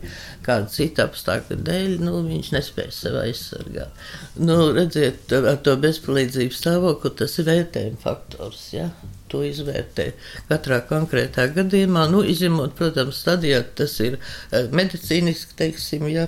kāda 0.45 0.69
cita 0.73 1.07
apstākļa 1.09 1.59
dēļ, 1.69 1.97
nu, 2.03 2.19
viņš 2.29 2.53
nespēja 2.55 2.95
sevi 2.99 3.23
aizsargāt. 3.25 4.05
Nu, 4.39 4.59
redziet, 4.75 5.33
ar 5.41 5.59
to 5.65 5.75
bezpalīdzības 5.81 6.63
stāvokli 6.63 7.15
tas 7.23 7.37
ir 7.41 7.51
vērtējuma 7.51 8.01
faktors. 8.05 8.69
Ja? 8.77 8.91
to 9.33 9.41
izvērtē 9.47 10.11
katrā 10.49 10.79
konkrētā 10.89 11.47
gadījumā. 11.55 12.05
Nu, 12.13 12.21
izņemot, 12.33 12.75
protams, 12.77 13.21
stadijā 13.23 13.63
tas 13.79 13.95
ir 14.03 14.19
eh, 14.19 14.69
medicīniski, 14.75 15.57
teiksim, 15.59 16.05
ja 16.13 16.27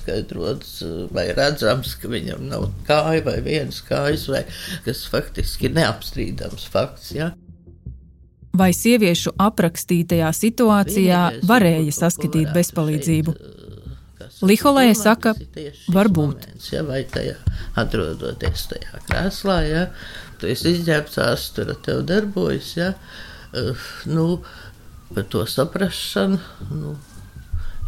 noskaidrots 0.00 0.82
eh, 0.82 1.08
vai 1.12 1.32
redzams, 1.34 1.96
ka 2.00 2.08
viņam 2.08 2.48
nav 2.48 2.70
kāja 2.86 3.24
vai 3.24 3.40
viens 3.42 3.82
kājas, 3.82 4.28
vai 4.28 4.44
kas 4.84 5.06
faktiski 5.08 5.68
ir 5.68 5.74
neapstrīdams 5.74 6.68
fakts. 6.70 7.12
Ja. 7.14 7.32
Vai 8.52 8.72
sieviešu 8.72 9.32
aprakstītajā 9.38 10.32
situācijā 10.32 11.42
varēja 11.46 11.92
saskatīt 11.92 12.50
bezpalīdzību? 12.54 13.34
Šeit, 13.34 14.42
Liholēja 14.42 14.94
saka, 14.96 15.34
varbūt. 15.92 16.46
Moments, 16.46 16.72
ja, 16.72 16.82
vai 16.84 17.04
tajā 17.04 17.36
atrodoties 17.76 18.66
tajā 18.70 19.00
krēslā, 19.06 19.58
ja, 19.68 19.84
tu 20.40 20.48
esi 20.48 20.74
izģērbts 20.74 21.20
ārstu, 21.20 21.66
ar 21.66 21.78
tevi 21.84 22.06
darbojas, 22.08 22.72
ja, 22.76 22.94
uh, 23.52 23.86
nu, 24.08 24.26
par 25.14 25.28
to 25.30 25.44
saprašanu, 25.46 26.40
nu, 26.72 26.96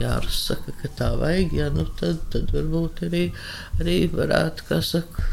jārasaka, 0.01 0.75
ka 0.81 0.89
tā 0.99 1.13
vajag, 1.21 1.53
ja, 1.59 1.69
nu, 1.75 1.87
tad, 2.01 2.25
tad 2.33 2.51
varbūt 2.55 3.05
arī, 3.09 3.29
arī 3.81 3.97
varētu, 4.13 4.69
kā 4.69 4.81
saka, 4.83 5.29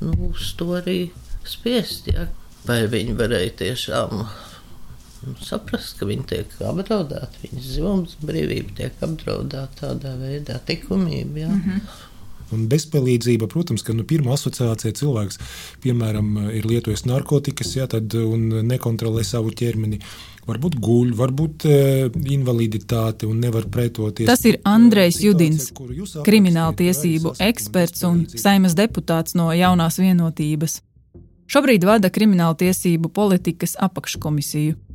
nu, 0.00 0.32
uz 0.32 0.52
to 0.58 0.72
arī 0.80 1.00
spiest, 1.46 2.10
ja. 2.12 2.28
Vai 2.66 2.82
viņi 2.92 3.14
varēja 3.16 3.52
tiešām 3.62 4.26
Nu, 5.20 5.34
saprast, 5.44 5.98
ka 6.00 6.06
viņi 6.08 6.22
tiek 6.30 6.52
apdraudēti, 6.64 7.42
viņas 7.44 7.72
zivs 7.74 8.14
brīvība 8.24 8.72
tiek 8.78 9.02
apdraudēta 9.04 9.82
tādā 9.82 10.14
veidā, 10.16 10.56
likumība. 10.68 11.48
Mm 11.50 11.60
-hmm. 11.66 11.98
Un 12.50 12.66
bezpalīdzība, 12.68 13.46
protams, 13.46 13.82
ka 13.82 13.92
nu, 13.92 14.02
pirmā 14.02 14.32
asociācija 14.34 14.92
cilvēks, 14.92 15.38
piemēram, 15.84 16.50
ir 16.50 16.66
lietojis 16.66 17.04
narkotikas, 17.04 17.76
ja, 17.76 17.86
tad, 17.86 18.14
un 18.14 18.48
nekontrolē 18.66 19.22
savu 19.24 19.50
ķermeni. 19.50 20.00
Varbūt 20.50 20.76
guļ, 20.82 21.14
varbūt 21.18 21.66
e, 21.68 21.78
invaliditāte 22.34 23.28
un 23.30 23.38
nevar 23.44 23.68
pretoties. 23.70 24.26
Tas 24.26 24.42
ir 24.48 24.58
Andrejs 24.66 25.20
Judins, 25.22 25.70
krimināla 26.26 26.74
tiesību 26.78 27.36
eksperts 27.46 28.06
un 28.08 28.24
saimas 28.34 28.74
deputāts 28.78 29.36
no 29.38 29.50
jaunās 29.54 30.00
vienotības. 30.02 30.80
Šobrīd 31.50 31.86
vada 31.86 32.10
krimināla 32.14 32.58
tiesību 32.58 33.10
politikas 33.14 33.76
apakškomisiju. 33.82 34.89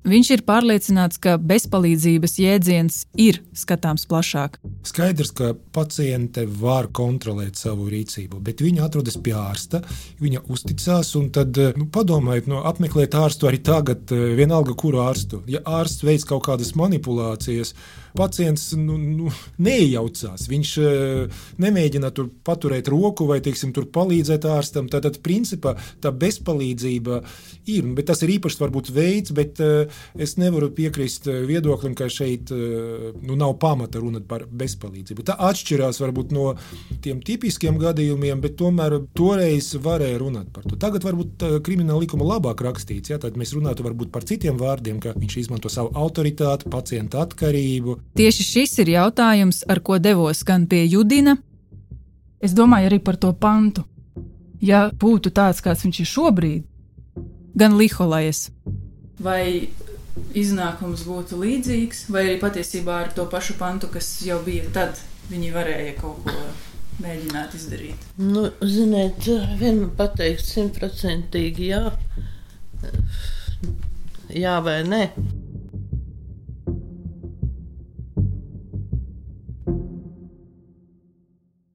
Viņš 0.00 0.28
ir 0.32 0.42
pārliecināts, 0.48 1.18
ka 1.20 1.34
bezpalīdzības 1.36 2.38
jēdziens 2.40 3.02
ir 3.20 3.42
skatāms 3.52 4.06
plašāk. 4.08 4.56
Skaidrs, 4.88 5.32
ka 5.36 5.50
paciente 5.76 6.46
var 6.48 6.88
kontrolēt 6.96 7.60
savu 7.60 7.90
rīcību, 7.92 8.40
bet 8.46 8.62
viņa 8.64 8.86
atrodas 8.86 9.18
pie 9.20 9.34
ārsta, 9.36 9.82
viņa 10.22 10.46
uzticās. 10.48 11.12
Tad 11.36 11.60
nu, 11.76 11.90
padomājiet, 11.92 12.48
no, 12.48 12.62
apmeklēt 12.70 13.16
ārstu 13.18 13.50
arī 13.50 13.60
tagad, 13.60 14.08
eh, 14.08 14.32
vienalga, 14.40 14.72
kuru 14.72 15.02
ārstu. 15.04 15.42
Ja 15.50 15.60
ārsts 15.68 16.06
veids 16.06 16.24
kaut 16.24 16.46
kādas 16.48 16.72
manipulācijas, 16.80 17.74
pacients 18.16 18.72
nu, 18.78 18.96
nu, 18.98 19.30
neiejaucās. 19.62 20.46
Viņš 20.50 20.72
uh, 20.82 21.42
nemēģina 21.62 22.10
tur 22.14 22.30
paturēt 22.46 22.90
roku 22.92 23.26
vai 23.28 23.40
teiksim, 23.44 23.72
palīdzēt 23.74 24.46
ārstam. 24.50 24.88
Tad, 24.90 25.06
tad 25.06 25.20
principā, 25.24 25.76
tā 26.02 26.12
bezpalīdzība 26.14 27.20
ir. 27.70 27.90
Bet 27.96 28.10
tas 28.10 28.22
ir 28.24 28.34
īpašs 28.36 28.60
varbūt 28.60 28.92
veids, 28.94 29.34
bet 29.36 29.60
uh, 29.64 30.02
es 30.18 30.36
nevaru 30.40 30.70
piekrist 30.74 31.28
eh, 31.30 31.42
viedoklim, 31.48 31.94
ka 31.98 32.08
šeit 32.10 32.50
nu, 32.50 33.34
nav 33.38 33.54
pamata 33.62 34.00
runāt 34.02 34.26
par 34.28 34.44
bezpalīdzību. 34.46 35.24
Tā 35.26 35.36
atšķirās 35.50 36.00
varbūt 36.02 36.32
no 36.34 36.52
tiem 37.04 37.20
tipiskiem 37.24 37.78
gadījumiem, 37.80 38.40
bet 38.42 38.56
tomēr 38.60 38.96
toreiz 39.16 39.72
varēja 39.82 40.20
runāt 40.22 40.50
par 40.54 40.66
to. 40.66 40.78
Tagad 40.80 41.04
varbūt 41.06 41.44
krimināla 41.66 42.04
likuma 42.04 42.26
labāk 42.28 42.62
rakstīts, 42.66 43.12
ja 43.12 43.20
tad 43.22 43.38
mēs 43.40 43.54
runātu 43.56 43.86
par 44.12 44.26
citiem 44.26 44.58
vārdiem, 44.60 45.00
ka 45.02 45.14
viņš 45.16 45.36
izmanto 45.44 45.70
savu 45.72 45.92
autoritāti, 45.98 46.70
pacienta 46.72 47.24
atkarību, 47.24 47.99
Tieši 48.18 48.44
šis 48.44 48.78
ir 48.82 48.94
jautājums, 48.96 49.62
ar 49.70 49.80
ko 49.84 49.98
devos 50.02 50.42
gan 50.46 50.66
pie 50.70 50.82
Judina. 50.90 51.36
Es 52.40 52.54
domāju 52.56 52.90
arī 52.90 52.98
par 53.04 53.18
to 53.20 53.30
pantu. 53.36 53.84
Ja 54.60 54.88
būtu 54.92 55.32
tāds, 55.32 55.62
kāds 55.64 55.84
viņš 55.86 56.00
ir 56.02 56.08
šobrīd, 56.08 56.64
gan 57.56 57.76
Liholais. 57.78 58.48
Vai 59.20 59.70
iznākums 60.36 61.04
būtu 61.08 61.38
līdzīgs, 61.40 62.08
vai 62.12 62.26
arī 62.26 62.36
patiesībā 62.42 62.98
ar 63.04 63.12
to 63.16 63.26
pašu 63.30 63.56
pantu, 63.60 63.88
kas 63.92 64.08
jau 64.26 64.40
bija 64.44 64.68
tad, 64.74 65.00
viņi 65.30 65.52
varēja 65.54 65.94
kaut 66.00 66.20
ko 66.26 66.36
mēģināt 67.00 67.56
izdarīt? 67.56 68.08
Nu, 68.20 68.48
ziniet, 68.60 69.28
vienam 69.60 69.92
pateikt 69.96 70.44
simtprocentīgi 70.44 71.70
jā, 71.72 71.84
jā 74.34 74.56
vai 74.64 74.80
nē. 74.88 75.04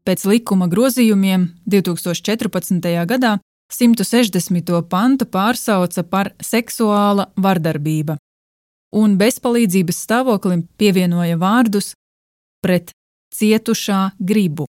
Pēc 0.06 0.22
likuma 0.30 0.68
grozījumiem 0.70 1.48
2014. 1.66 2.92
gadā 3.10 3.40
160. 3.74 4.70
pantu 4.86 5.26
pārsauca 5.26 6.04
par 6.06 6.30
seksuāla 6.38 7.32
vardarbība, 7.42 8.20
un 8.94 9.18
bezpalīdzības 9.18 10.04
stāvoklim 10.06 10.68
pievienoja 10.78 11.40
vārdus 11.42 11.96
pret 12.62 12.94
cietušā 13.34 14.12
gribu. 14.20 14.68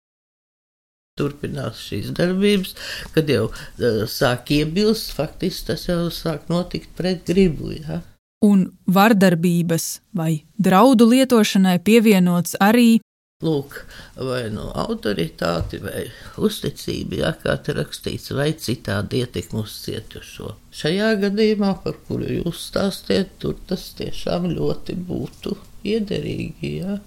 Turpinās 1.19 1.79
šīs 1.83 2.09
darbības, 2.15 2.73
kad 3.15 3.29
jau 3.31 3.47
uh, 3.47 4.01
sāk 4.07 4.51
iebilst, 4.55 5.13
faktiski 5.15 5.69
tas 5.69 5.85
jau 5.87 6.07
sāk 6.11 6.47
notikt 6.51 6.91
pret 6.95 7.23
gribu. 7.27 7.71
Ja? 7.75 8.01
Un 8.43 8.69
vardarbības 8.87 9.85
vai 10.15 10.45
draudu 10.59 11.07
lietošanai 11.11 11.77
pievienots 11.83 12.55
arī 12.59 12.99
Lūk, 13.45 13.75
vai 14.17 14.47
no 14.53 14.71
autoritāti, 14.85 15.79
vai 15.83 16.05
uzticība, 16.41 17.19
jā, 17.21 17.31
kā 17.43 17.55
te 17.61 17.75
rakstīts, 17.77 18.33
vai 18.37 18.49
citādi 18.57 19.21
ietekmi 19.21 19.61
uz 19.61 19.75
cietušo. 19.85 20.55
Šajā 20.75 21.11
gadījumā, 21.21 21.75
par 21.83 21.99
kuru 22.07 22.29
jūs 22.39 22.65
stāstiet, 22.71 23.35
tur 23.43 23.57
tas 23.69 23.87
tiešām 23.99 24.49
ļoti 24.55 24.97
būtu 25.07 25.55
iederīgi. 25.85 26.75
Jā. 26.81 26.99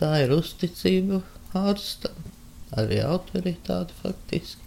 Tā 0.00 0.12
ir 0.24 0.34
uzticība 0.36 1.22
ārstam, 1.56 2.16
arī 2.76 3.00
autoritāte 3.04 3.96
faktiski. 4.02 4.62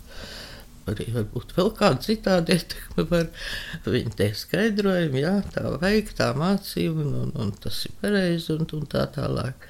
Arī 0.90 1.06
varbūt 1.14 1.52
vēl 1.54 1.68
kāda 1.78 2.02
citāda 2.02 2.56
ietekme 2.56 3.06
var 3.12 3.28
viņa 3.86 4.16
te 4.18 4.30
skaidrojumu, 4.38 5.20
jā, 5.22 5.36
tā 5.54 5.68
vajag, 5.76 6.16
tā 6.18 6.32
mācība, 6.38 7.04
un, 7.04 7.12
un, 7.26 7.36
un 7.44 7.52
tas 7.62 7.84
ir 7.86 7.94
pareizi, 8.02 8.56
un, 8.56 8.66
un 8.74 8.90
tā 8.90 9.06
tālāk. 9.14 9.70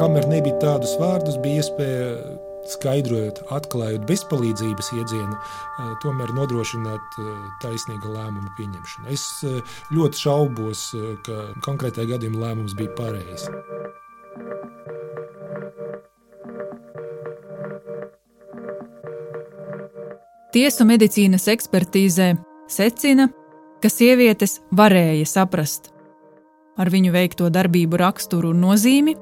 Kamēr 0.00 0.28
nebija 0.30 0.56
tādus 0.62 0.94
vārdus, 1.00 1.36
bija 1.42 1.60
iespēja 1.60 2.06
skaidrojot, 2.70 3.42
atklājot 3.52 4.04
bezpalīdzības 4.08 4.90
iedzienu, 4.96 5.36
eh, 5.36 5.90
tomēr 6.04 6.32
nodrošināt 6.36 7.18
eh, 7.18 7.28
taisnīga 7.64 8.12
lēmuma 8.12 8.52
pieņemšanu. 8.58 9.08
Es 9.12 9.24
eh, 9.44 9.60
ļoti 9.96 10.22
šaubos, 10.24 10.84
ka 11.26 11.38
konkrētajā 11.66 12.14
gadījumā 12.14 12.44
lēmums 12.46 12.76
bija 12.78 12.94
pareizs. 12.98 13.48
Tiesu 20.50 20.84
medicīnas 20.84 21.46
ekspertīzē 21.52 22.32
secina, 22.70 23.28
ka 23.80 23.88
sievietes 23.88 24.58
varēja 24.74 25.28
saprast 25.28 25.92
ar 26.80 26.90
viņu 26.90 27.12
veikto 27.14 27.50
darbību 27.52 28.00
raksturu 28.00 28.50
un 28.54 28.64
nozīmi, 28.64 29.14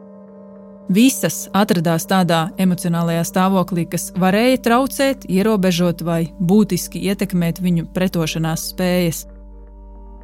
Visas 0.88 1.50
atradās 1.52 2.06
tādā 2.08 2.46
emocionālajā 2.56 3.26
stāvoklī, 3.28 3.84
kas 3.92 4.08
varēja 4.16 4.60
traucēt, 4.64 5.26
ierobežot 5.28 6.00
vai 6.00 6.22
būtiski 6.40 7.02
ietekmēt 7.10 7.60
viņu 7.60 7.90
pretošanās 7.92 8.70
spējas. 8.72 9.26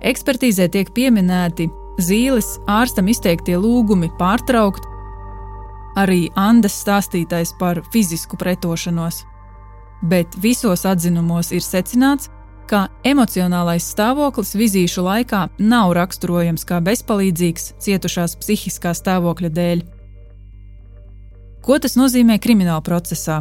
Ekspertīzē 0.05 0.71
tiek 0.73 0.89
pieminēti 0.97 1.69
zīles 2.01 2.57
ārstam 2.69 3.11
izteiktie 3.13 3.59
lūgumi 3.61 4.09
pārtraukt, 4.19 4.89
arī 6.01 6.31
Andas 6.37 6.81
stāstītais 6.81 7.53
par 7.61 7.83
fizisku 7.93 8.41
pretošanos. 8.41 9.23
Bet 10.05 10.33
visos 10.41 10.85
atzinumos 10.89 11.53
ir 11.53 11.65
secināts, 11.65 12.31
ka 12.69 12.87
emocionālais 13.05 13.85
stāvoklis 13.93 14.55
vizīšu 14.57 15.05
laikā 15.05 15.45
nav 15.61 15.93
raksturojams 15.97 16.65
kā 16.69 16.81
bezpalīdzīgs 16.85 17.75
cietušās 17.85 18.37
psihiskā 18.41 18.95
stāvokļa 18.97 19.53
dēļ. 19.59 19.85
Ko 21.65 21.79
tas 21.81 21.95
nozīmē 21.97 22.37
krimināla 22.45 22.83
procesā? 22.85 23.41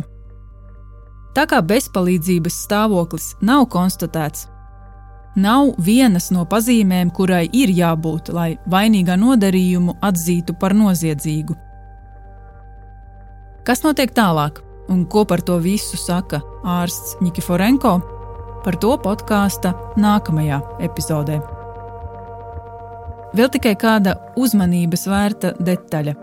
Tā 1.35 1.43
kā 1.49 1.59
bezpalīdzības 1.65 2.55
stāvoklis 2.67 3.33
nav 3.43 3.65
konstatēts, 3.73 4.45
nav 5.35 5.73
vienas 5.81 6.29
no 6.31 6.45
pazīmēm, 6.47 7.11
kurai 7.11 7.47
ir 7.51 7.73
jābūt, 7.73 8.31
lai 8.31 8.53
vainīgā 8.69 9.17
nodarījumu 9.19 9.97
atzītu 10.05 10.55
par 10.61 10.75
noziedzīgu. 10.77 11.57
Kas 13.67 13.83
notiek 13.83 14.11
tālāk, 14.15 14.61
un 14.93 15.03
ko 15.09 15.25
par 15.27 15.41
to 15.43 15.57
visu 15.63 15.99
saka 15.99 16.39
ārsts 16.63 17.17
Nikiforenko? 17.23 17.97
Par 18.63 18.79
to 18.79 18.95
podkāsta 19.03 19.73
nākamajā 19.99 20.61
epizodē. 20.87 21.41
Vēl 23.35 23.49
tikai 23.51 23.73
kāda 23.79 24.13
uzmanības 24.39 25.09
vērta 25.11 25.57
detaļa. 25.59 26.22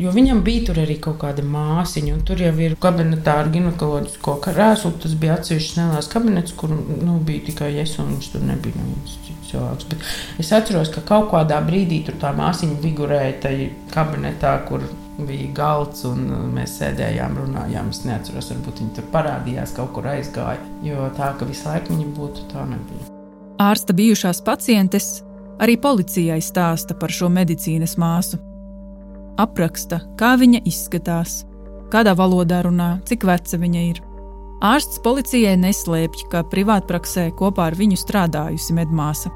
Jo 0.00 0.12
viņam 0.14 0.38
bija 0.40 0.70
tur 0.70 0.78
arī 0.80 0.94
kaut 1.02 1.18
kāda 1.20 1.42
māsiņa, 1.44 2.14
un 2.16 2.22
tur 2.24 2.40
jau 2.40 2.54
ir 2.64 2.76
kabinetā 2.80 3.34
ar 3.42 3.50
ginekoloģisko 3.52 4.38
krēslu. 4.46 4.94
Tas 5.02 5.16
bija 5.20 5.36
atsevišķs 5.36 5.76
neliels 5.76 6.08
kabinets, 6.08 6.54
kur 6.56 6.72
nu, 6.72 7.18
bija 7.26 7.44
tikai 7.50 7.74
es, 7.82 7.98
un 8.00 8.14
viņš 8.14 8.30
tur 8.32 8.46
nebija 8.48 8.80
neviens 8.80 9.18
cits 9.26 9.50
cilvēks. 9.50 9.90
Bet 9.90 10.08
es 10.40 10.54
atceros, 10.56 10.88
ka 10.94 11.04
kaut 11.04 11.28
kādā 11.34 11.60
brīdī 11.66 12.00
tur 12.06 12.16
tā 12.22 12.32
māsiņa 12.38 12.80
figurēja 12.80 13.36
tajā 13.44 13.68
kabinetā, 13.92 14.56
kur 14.70 14.88
bija 15.20 15.52
galds, 15.60 16.06
un 16.08 16.24
mēs 16.56 16.80
sēdējām, 16.80 17.36
runājām. 17.42 17.92
Es 17.92 18.00
neatceros, 18.08 18.52
varbūt 18.54 18.80
viņi 18.80 18.96
tur 18.96 19.10
parādījās, 19.12 19.76
kaut 19.76 19.92
kur 19.98 20.08
aizgāja. 20.16 20.62
Jo 20.86 21.10
tā, 21.18 21.34
ka 21.36 21.48
visu 21.48 21.68
laiku 21.68 21.92
viņi 21.92 22.12
būtu, 22.16 22.48
tā 22.54 22.64
nebija. 22.72 23.10
Ārsta 23.60 23.92
bijušās 23.92 24.40
pacientes 24.46 25.18
arī 25.60 25.76
policijai 25.76 26.40
stāsta 26.40 26.96
par 26.96 27.12
šo 27.12 27.28
medicīnas 27.28 28.00
māsu 28.00 28.40
apraksta, 29.40 30.00
kā 30.20 30.34
viņa 30.40 30.62
izskatās, 30.68 31.44
kādā 31.92 32.14
valodā 32.18 32.62
runā, 32.66 32.92
cik 33.08 33.26
veca 33.28 33.58
viņa 33.60 33.82
ir. 33.88 34.00
Ārsts 34.60 35.00
policijai 35.00 35.56
neslēpj, 35.56 36.26
ka 36.32 36.44
privātpraksē 36.52 37.30
kopā 37.36 37.70
ar 37.70 37.76
viņu 37.78 37.96
strādājusi 37.96 38.76
medmāsa. 38.76 39.32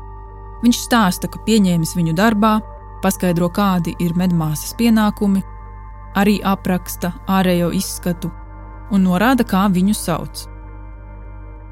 Viņš 0.65 0.81
stāsta, 0.85 1.29
ka 1.29 1.41
pieņēmis 1.47 1.95
viņu 1.97 2.15
darbā, 2.17 2.59
paskaidro, 3.05 3.49
kādi 3.53 3.97
ir 4.05 4.13
medmāsas 4.17 4.77
pienākumi, 4.77 5.43
arī 6.17 6.39
apraksta 6.45 7.13
ārējo 7.29 7.73
izskatu 7.75 8.31
un 8.93 9.07
norāda, 9.09 9.47
kā 9.49 9.65
viņu 9.73 9.97
sauc. 9.97 10.45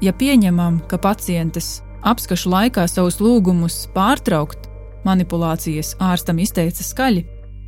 Ja 0.03 0.11
pieņemam, 0.17 0.81
ka 0.89 0.97
pacientes 0.99 1.77
apskašu 2.03 2.51
laikā 2.51 2.87
savus 2.91 3.21
lūgumus 3.23 3.85
pārtraukt, 3.95 4.67
manipulācijas 5.07 5.93
ārstam 6.03 6.41
izteica 6.43 6.83
skaļi, 6.83 7.23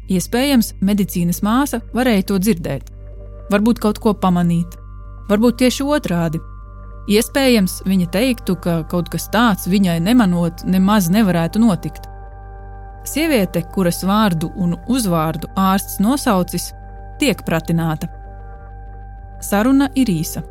Iespējams, 0.05 0.75
medicīnas 0.85 1.41
māsa 1.41 1.79
varēja 1.95 2.27
to 2.29 2.35
dzirdēt, 2.37 2.91
varbūt 3.49 3.79
kaut 3.81 3.97
ko 4.03 4.13
pamanīt, 4.13 4.75
varbūt 5.29 5.63
tieši 5.63 5.85
otrādi. 5.85 6.41
Iespējams, 7.09 7.79
viņa 7.85 8.09
teiktu, 8.13 8.55
ka 8.61 8.79
kaut 8.89 9.09
kas 9.13 9.27
tāds 9.33 9.65
viņai 9.69 9.97
nemanot, 10.05 10.61
nemaz 10.65 11.09
nevarētu 11.13 11.61
notikt. 11.61 12.05
Sieviete, 13.05 13.61
kuras 13.73 14.01
vārdu 14.05 14.49
un 14.57 14.77
uzvārdu 14.89 15.49
ārsts 15.57 15.99
nosaucis, 16.01 16.71
tiek 17.21 17.41
pratināta. 17.45 18.09
Saruna 19.41 19.91
ir 19.97 20.09
īsa. 20.09 20.41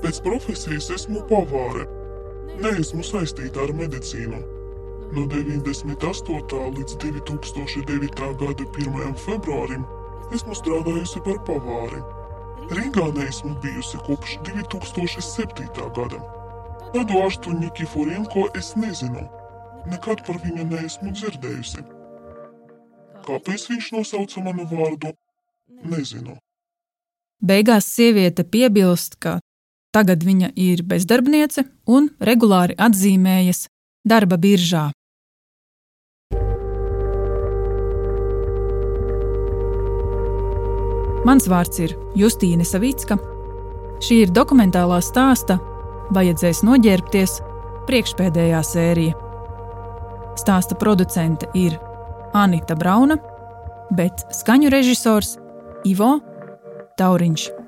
Pēc 0.00 0.20
profesijas 0.24 0.88
esmu 0.94 1.24
pavāre. 1.28 1.88
Neesmu 2.62 3.04
saistīta 3.04 3.64
ar 3.64 3.74
medicīnu. 3.76 4.57
No 5.12 5.24
98. 5.26 6.76
līdz 6.76 6.96
2009. 7.00 8.36
gada 8.40 8.64
1. 8.64 9.14
februārim 9.16 9.84
esmu 10.36 10.52
strādājusi 10.52 11.22
par 11.24 11.38
pavāri. 11.46 12.02
Rīgā 12.68 13.06
neesmu 13.16 13.54
bijusi 13.62 13.96
kopš 14.04 14.36
2007. 14.44 15.70
gada. 15.96 16.20
Tādu 16.92 17.22
ārstu 17.22 17.54
Nikiforenko 17.56 18.50
es 18.58 18.74
nezinu. 18.76 19.24
Nekad 19.88 20.26
par 20.26 20.42
viņu 20.44 20.66
neesmu 20.68 21.14
dzirdējusi. 21.16 21.80
Kāpēc 23.24 23.64
viņš 23.72 23.90
nosauca 23.96 24.44
manu 24.44 24.68
vārdu? 24.68 25.14
Nezinu. 25.88 26.36
Beigās 27.40 27.88
sieviete 27.88 28.44
piebilst, 28.44 29.16
ka 29.16 29.38
tagad 29.94 30.24
viņa 30.26 30.52
ir 30.56 30.84
bezdarbniece 30.84 31.64
un 31.86 32.10
regulāri 32.20 32.76
atzīmējas 32.76 33.68
darba 34.04 34.36
biržā. 34.36 34.90
Mans 41.26 41.48
vārds 41.50 41.80
ir 41.82 41.96
Justīne 42.18 42.66
Savicka. 42.66 43.18
Šī 44.04 44.22
ir 44.24 44.30
dokumentālā 44.34 45.00
stāsta 45.02 45.58
Vajadzēs 46.14 46.62
noģērbties 46.64 47.34
priekšpēdējā 47.88 48.60
sērija. 48.64 49.16
Stāsta 50.38 50.78
producente 50.78 51.48
ir 51.58 51.74
Anita 52.38 52.76
Brauna, 52.78 53.18
bet 53.90 54.22
skaņu 54.36 54.70
režisors 54.72 55.36
Ivo 55.88 56.18
Tauriņš. 57.00 57.67